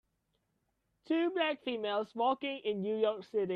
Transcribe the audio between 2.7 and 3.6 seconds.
new york city.